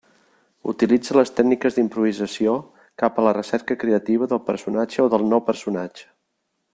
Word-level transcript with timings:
Utilitza 0.71 1.15
les 1.17 1.31
tècniques 1.39 1.75
d'improvisació 1.79 2.55
cap 3.03 3.19
a 3.23 3.27
la 3.29 3.35
recerca 3.39 3.79
creativa 3.87 4.31
del 4.35 4.43
personatge 4.51 5.05
o 5.07 5.09
del 5.17 5.29
no-personatge. 5.35 6.09